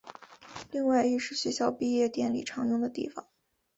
[0.71, 3.27] 另外亦是学校毕业典礼常用的地方。